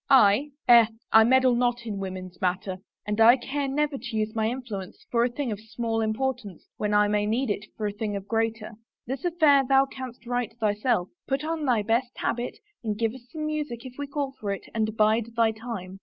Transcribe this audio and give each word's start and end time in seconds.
"I? 0.09 0.49
Eh, 0.67 0.87
I 1.11 1.23
meddle 1.23 1.53
not 1.53 1.85
in 1.85 1.99
women's 1.99 2.41
matter! 2.41 2.79
And 3.05 3.21
I 3.21 3.37
care 3.37 3.67
never 3.67 3.99
to 3.99 4.15
use 4.17 4.33
my 4.33 4.49
influence 4.49 5.05
for 5.11 5.23
a 5.23 5.29
thing 5.29 5.51
of 5.51 5.59
small 5.59 6.01
im 6.01 6.15
portance 6.15 6.63
when 6.77 6.91
I 6.91 7.07
may 7.07 7.27
need 7.27 7.51
it 7.51 7.67
for 7.77 7.85
a 7.85 7.91
thing 7.91 8.15
of 8.15 8.27
greater. 8.27 8.71
This 9.05 9.25
affair 9.25 9.63
thou 9.63 9.85
canst 9.85 10.25
right, 10.25 10.55
thyself. 10.59 11.09
Put 11.27 11.43
on 11.43 11.65
thy 11.65 11.83
best 11.83 12.17
habit 12.17 12.57
and 12.83 12.97
give 12.97 13.13
us 13.13 13.27
some 13.31 13.45
music 13.45 13.85
if 13.85 13.93
we 13.99 14.07
call 14.07 14.31
for 14.39 14.49
it 14.49 14.65
and 14.73 14.97
bide 14.97 15.35
thy 15.35 15.51
time. 15.51 15.99